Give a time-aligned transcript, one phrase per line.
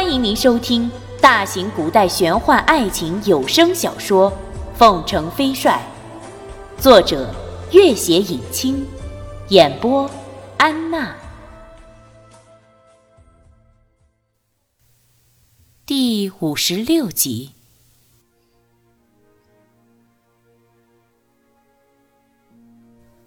[0.00, 0.88] 欢迎您收听
[1.20, 4.30] 大型古代玄幻爱情有声小说
[4.76, 5.82] 《凤城飞帅》，
[6.80, 7.34] 作者：
[7.72, 8.86] 月写影清，
[9.48, 10.08] 演播：
[10.56, 11.16] 安娜。
[15.84, 17.50] 第五十六集。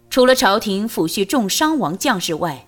[0.10, 2.66] 除了朝廷抚恤重伤亡将士外，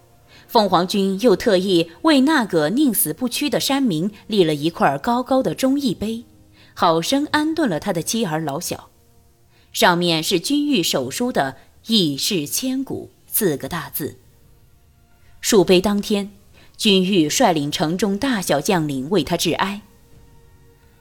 [0.54, 6.26] 凤凰军又特意为那个宁死不屈的山民立了一块高高的忠义碑，
[6.76, 8.92] 好生安顿了他的妻儿老小。
[9.72, 14.20] 上面是君玉手书的“义士千古”四个大字。
[15.42, 16.30] 树碑当天，
[16.78, 19.82] 君玉率领城中大小将领为他致哀。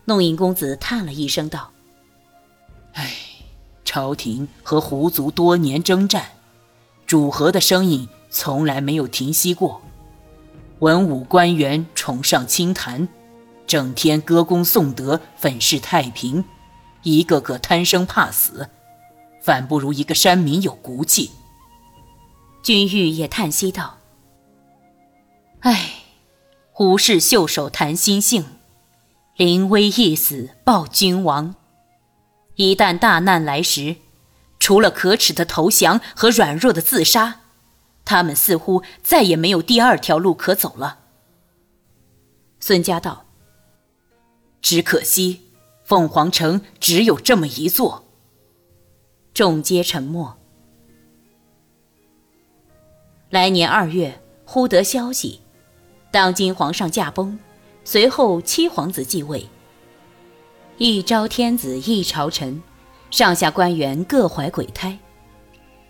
[0.07, 1.73] 弄影公子叹了一声道
[2.95, 3.15] ：“唉。”
[3.85, 6.31] 朝廷和胡族多年征战，
[7.07, 9.83] 主和的声音从来没有停息过。
[10.81, 13.07] 文武官员崇尚清谈，
[13.67, 16.45] 整天歌功颂德，粉饰太平，
[17.03, 18.69] 一个个贪生怕死，
[19.41, 21.31] 反不如一个山民有骨气。
[22.63, 23.99] 君玉也叹息道
[25.61, 25.91] ：“唉，
[26.73, 28.45] 胡氏袖手谈心性，
[29.37, 31.55] 临危一死报君王。”
[32.57, 33.97] 一旦大难来时，
[34.59, 37.42] 除了可耻的投降和软弱的自杀，
[38.05, 40.99] 他们似乎再也没有第二条路可走了。
[42.61, 43.27] 孙家道
[44.63, 45.43] ：“只可惜，
[45.85, 48.05] 凤凰城只有这么一座。”
[49.35, 50.37] 众皆沉默。
[53.31, 55.41] 来年二月，忽得消息，
[56.11, 57.39] 当今皇上驾崩，
[57.83, 59.49] 随后七皇子继位。
[60.77, 62.63] 一朝天子一朝臣，
[63.11, 64.99] 上下官员各怀鬼胎，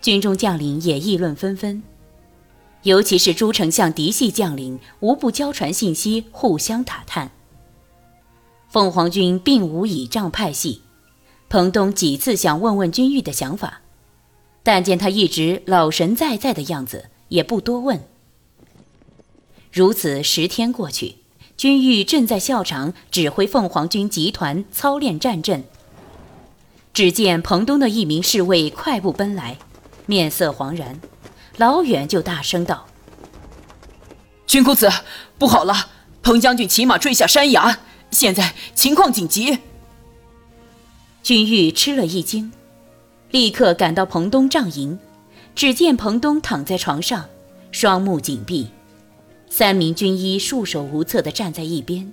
[0.01, 1.83] 军中将领也议论纷纷。
[2.83, 7.31] 尤其是诸丞相嫡系将领，无不交传信息，互相打探。
[8.69, 10.81] 凤凰军并无倚仗派系，
[11.49, 13.81] 彭东几次想问问君玉的想法，
[14.63, 18.03] 但见他一直老神在在的样子，也不多问。
[19.71, 21.15] 如此十天过去。
[21.55, 25.63] 君玉正在校场指挥凤凰军集团操练战阵，
[26.93, 29.59] 只见彭东的一名侍卫快步奔来，
[30.07, 30.99] 面色惶然，
[31.57, 32.87] 老远就大声道
[34.47, 34.89] ：“君公子，
[35.37, 35.89] 不好了！
[36.21, 39.59] 彭将军骑马坠下山崖，现在情况紧急。”
[41.21, 42.51] 君玉吃了一惊，
[43.29, 44.99] 立刻赶到彭东帐营，
[45.55, 47.25] 只见彭东躺在床上，
[47.71, 48.69] 双目紧闭。
[49.49, 52.11] 三名军医束手无策地站在一边，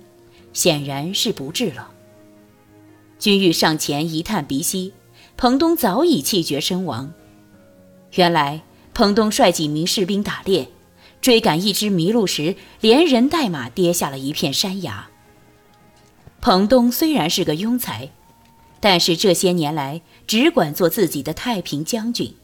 [0.53, 1.89] 显然是不治了。
[3.17, 4.93] 君玉上前一探鼻息，
[5.35, 7.11] 彭东早已气绝身亡。
[8.13, 8.61] 原来
[9.01, 10.69] 彭东率几名士兵打猎，
[11.21, 15.09] 追赶一只麋鹿时，连人带马跌下了一片山崖。
[16.39, 18.11] 彭东虽然是个庸才，
[18.79, 22.35] 但是这些年来只管做自己的太平将军，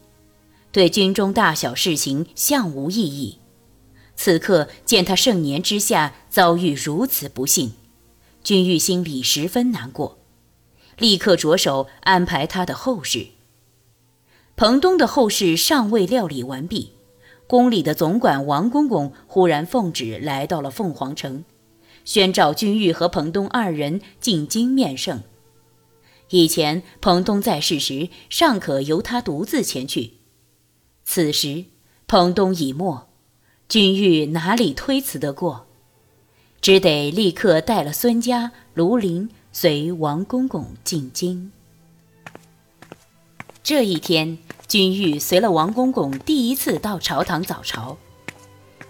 [0.72, 3.38] 对军中大小事情向无异议。
[4.16, 7.74] 此刻见他盛年之下遭遇如此不幸，
[8.42, 10.18] 君玉心里十分难过，
[10.98, 13.28] 立刻着手安排他的后事。
[14.58, 16.90] 彭东的后事尚未料理完毕，
[17.46, 21.44] 宫里的总管王公公忽然奉旨来到了凤凰城，
[22.04, 25.22] 宣召君玉和彭东二人进京面圣。
[26.30, 30.14] 以前彭东在世时尚可由他独自前去，
[31.04, 31.66] 此时
[32.08, 33.06] 彭东已没。
[33.68, 35.66] 君玉哪里推辞得过，
[36.60, 41.52] 只得立刻带了孙家、卢林随王公公进京。
[43.62, 44.38] 这一天，
[44.68, 47.96] 君玉随了王公公第一次到朝堂早朝，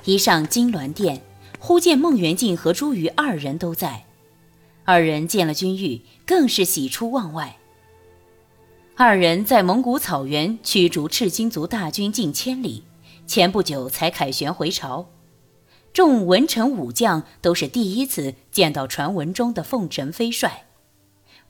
[0.05, 1.23] 一上金銮殿，
[1.61, 4.05] 忽见孟元敬和朱瑜二人都在。
[4.83, 7.59] 二人见了君玉，更是喜出望外。
[8.97, 12.83] 二人在蒙古草原驱逐赤金族大军近千里。
[13.25, 15.11] 前不久才凯旋回朝，
[15.93, 20.65] 众文臣武将都是第一次见到传闻中的凤城飞帅，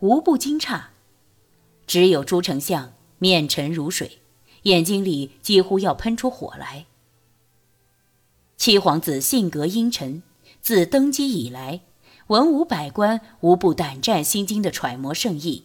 [0.01, 0.83] 无不惊诧。
[1.87, 4.18] 只有朱丞相面沉如水，
[4.63, 6.87] 眼睛里几乎要喷出火来。
[8.57, 10.23] 七皇子性格阴沉，
[10.61, 11.81] 自登基以来，
[12.27, 15.65] 文武百官无不胆战心惊的揣摩圣意。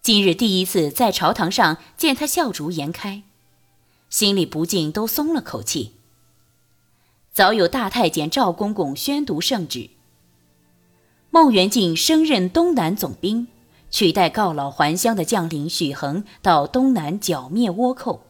[0.00, 3.22] 今日第一次在朝堂上见他笑逐颜开。
[4.08, 5.92] 心里不禁都松了口气。
[7.30, 9.90] 早有大太监赵公公宣读圣旨，
[11.30, 13.48] 孟元敬升任东南总兵，
[13.90, 18.24] 取代告老还乡的将领许衡到东南剿灭倭寇。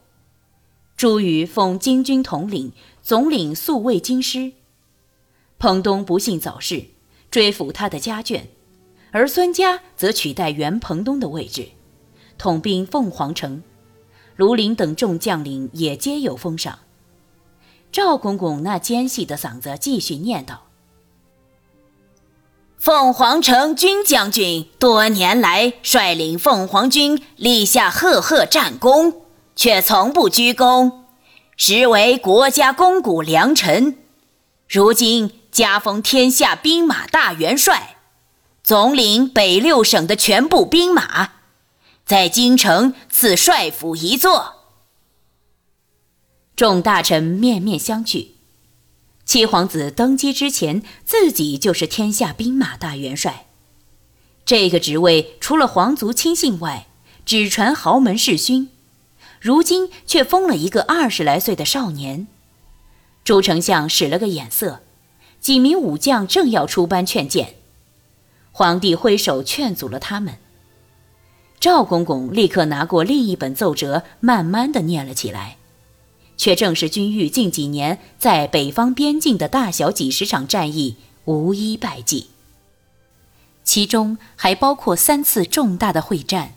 [0.95, 2.71] 朱瑜奉金军统领，
[3.01, 4.53] 总领宿卫京师。
[5.57, 6.85] 彭东不幸早逝，
[7.31, 8.43] 追抚他的家眷，
[9.11, 11.69] 而孙家则取代原彭东的位置，
[12.37, 13.63] 统兵凤凰城。
[14.35, 16.79] 卢林等众将领也皆有封赏。
[17.91, 20.59] 赵公公那尖细的嗓子继续念叨
[22.79, 31.03] ：“凤凰城军将军多年来率领凤凰军立下赫赫战功，却从不居功，
[31.57, 33.97] 实为国家肱骨良臣。
[34.69, 37.97] 如今加封天下兵马大元帅，
[38.63, 41.31] 总领北六省的全部兵马。”
[42.07, 44.53] 在京城赐帅府一座。
[46.55, 48.38] 众大臣面面相觑。
[49.29, 53.45] 七皇子登基之前，自己就是天下兵马大元帅，
[54.43, 56.87] 这个职位除了皇族亲信外，
[57.27, 58.69] 只传豪门世勋。
[59.39, 62.25] 如今却封了一个二十来岁的少年。
[63.23, 64.79] 朱丞相使了个眼色，
[65.39, 67.53] 几名武将正要出班劝谏，
[68.51, 70.39] 皇帝挥手劝阻了他们。
[71.59, 75.58] 赵公公立刻拿过另一本奏折，慢慢的念了起来，
[76.39, 80.95] 却正是君玉近几年在北方边境的大小几十场战役，
[81.25, 82.27] 无一败绩。
[83.65, 86.55] 其中还包括三次重大的会战，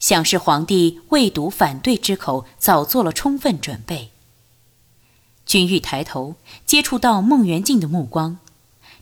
[0.00, 4.10] 想是皇帝未睹反对之口，早做了充分准备。
[5.44, 8.38] 君玉抬头接触到孟元敬的目光，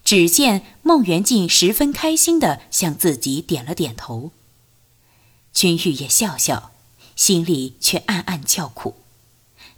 [0.04, 4.32] 只见孟元敬十分开心的向自己点了点头。
[5.52, 6.72] 君玉也笑笑，
[7.14, 8.96] 心里却暗暗叫苦，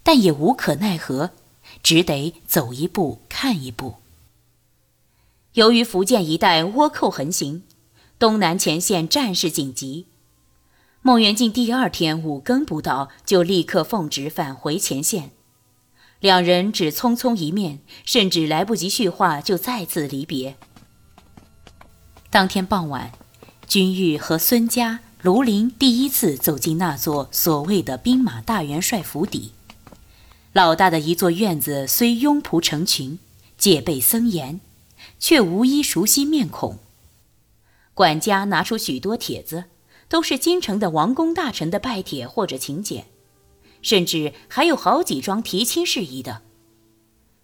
[0.04, 1.30] 但也无可奈何，
[1.82, 3.96] 只得走一步看一步。
[5.54, 7.64] 由于福建一带倭寇横行，
[8.18, 10.06] 东南前线战事紧急，
[11.02, 15.30] 孟元敬第二天五更不到，就立刻奉旨返回前线。
[16.20, 20.56] 两人只匆匆一面，甚至来不及叙话，就再次离别。
[22.30, 23.12] 当天傍晚，
[23.66, 25.00] 君玉和孙家。
[25.22, 29.52] 卢林第一次走进那座所谓的兵马大元帅府邸，
[30.54, 33.18] 老大的一座院子虽拥仆成群，
[33.58, 34.60] 戒备森严，
[35.18, 36.78] 却无一熟悉面孔。
[37.92, 39.64] 管家拿出许多帖子，
[40.08, 43.06] 都是京城的王公大臣的拜帖或者请柬，
[43.82, 46.42] 甚至还有好几桩提亲事宜的。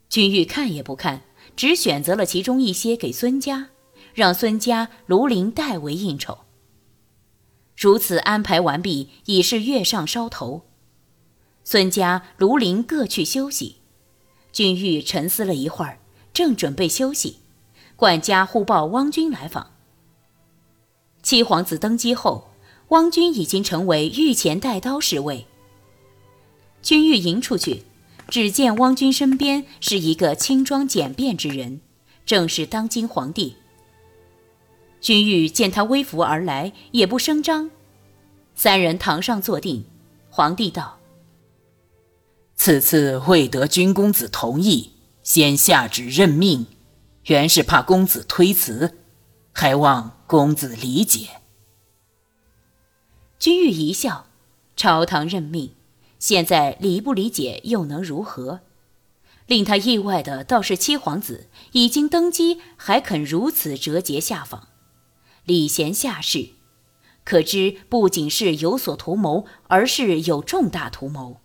[0.09, 1.23] 君玉看也不看，
[1.57, 3.71] 只选择了其中一些给孙家，
[4.15, 6.39] 让孙家、卢林代为应酬。
[7.77, 10.63] 如此安排完毕，已是月上梢头。
[11.65, 13.77] 孙家、卢林各去休息。
[14.53, 15.99] 君玉沉思了一会儿，
[16.33, 17.39] 正准备休息，
[17.95, 19.71] 管家忽报汪军来访。
[21.23, 22.51] 七皇子登基后，
[22.89, 25.47] 汪军已经成为御前带刀侍卫。
[26.83, 27.85] 君玉迎出去，
[28.29, 31.81] 只见汪军身边是一个轻装简便之人，
[32.25, 33.57] 正是当今皇帝。
[35.01, 37.71] 君玉见他微服而来，也不声张。
[38.55, 39.85] 三人堂上坐定，
[40.29, 40.99] 皇帝道
[42.63, 44.91] ：“此次未得君公子同意，
[45.23, 46.67] 先下旨任命，
[47.25, 48.99] 原是怕公子推辞，
[49.51, 51.41] 还望公子理解。”
[53.41, 54.27] 君玉一笑
[54.77, 55.73] ：“朝堂任命，
[56.19, 58.61] 现在理不理解又能如何？”
[59.49, 64.69] 令他意外的倒是七皇子已经登基，还肯如此折节下访。
[65.47, 66.51] 礼贤下士，
[67.25, 71.41] 可知不仅是有所图谋，而是有重大图谋。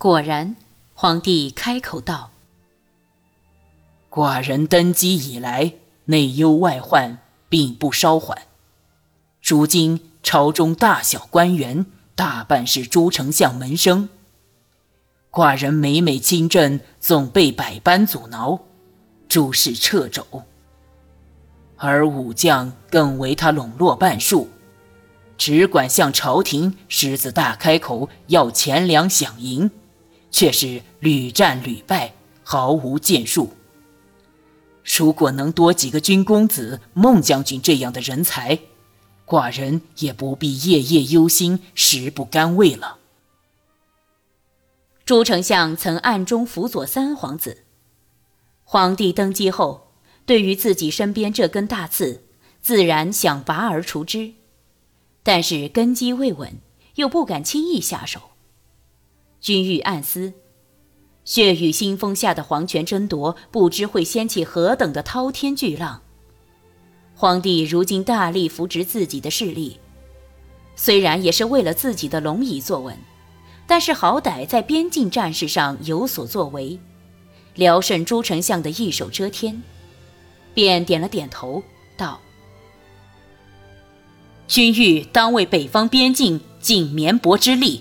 [0.00, 0.54] 果然，
[0.94, 2.30] 皇帝开口道
[4.08, 5.72] ：“寡人登基以来，
[6.04, 8.42] 内忧外患并不稍缓。
[9.42, 14.08] 如今朝中大小官员大半是朱丞相门生，
[15.32, 18.60] 寡人每每亲政，总被百般阻挠，
[19.28, 20.24] 诸事掣肘。”
[21.76, 24.48] 而武将更为他笼络半数，
[25.36, 29.68] 只管向朝廷狮子大开口要钱粮饷银，
[30.30, 33.52] 却是屡战屡败，毫无建树。
[34.84, 38.58] 如果能多几个军公子、孟将军这样的人才，
[39.26, 42.98] 寡人也不必夜夜忧心、食不甘味了。
[45.04, 47.64] 朱丞相曾暗中辅佐三皇子，
[48.64, 49.86] 皇帝登基后。
[50.26, 52.22] 对于自己身边这根大刺，
[52.60, 54.34] 自然想拔而除之，
[55.22, 56.58] 但是根基未稳，
[56.96, 58.32] 又不敢轻易下手。
[59.40, 60.32] 君玉暗思，
[61.24, 66.02] 血雨腥风下的皇权争夺，不知会掀起何等的滔天巨浪。
[67.14, 69.78] 皇帝如今大力扶植自己的势力，
[70.76, 72.96] 虽然也是为了自己的龙椅坐稳，
[73.66, 76.78] 但是好歹在边境战事上有所作为。
[77.54, 79.62] 辽胜朱丞相的一手遮天，
[80.54, 81.62] 便点了点头，
[81.96, 82.20] 道
[84.46, 87.80] ：“君玉当为北方边境尽绵薄之力，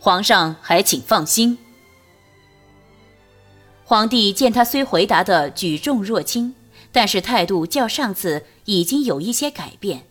[0.00, 1.58] 皇上还请放心。”
[3.84, 6.54] 皇帝见他虽回答的举重若轻，
[6.90, 10.06] 但是态度较上次已经有一些改变，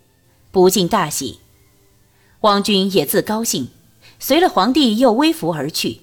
[0.51, 1.39] 不禁大喜。
[2.41, 3.69] 汪军也自高兴，
[4.19, 6.01] 随了皇帝又微服而去。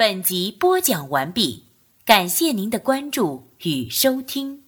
[0.00, 1.64] 本集播讲完毕，
[2.04, 4.62] 感谢您的关注与收听。